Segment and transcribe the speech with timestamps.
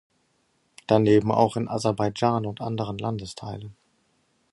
[0.87, 3.75] Daneben auch in Aserbaidschan und anderen Landesteilen.